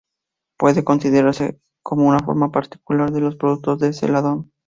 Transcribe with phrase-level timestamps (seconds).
[0.57, 4.51] Puede considerarse como una forma particular de los productos de celadón.